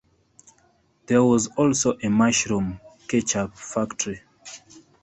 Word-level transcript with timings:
There 1.05 1.23
was 1.23 1.45
also 1.49 1.95
a 2.01 2.09
"mushroom 2.09 2.79
ketchup 3.07 3.55
factory". 3.55 4.23